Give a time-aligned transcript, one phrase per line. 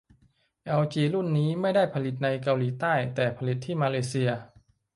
[0.65, 4.29] แอลจีรุ่นนี้ไม่ได้ผลิตในเกาหลีใต้ แต่ผลิตที่มาเลเซีย